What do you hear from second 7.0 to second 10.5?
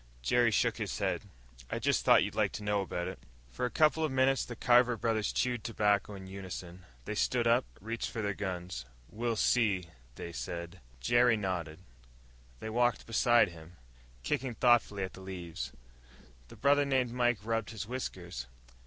They stood up, reached for their guns. "We'll see," they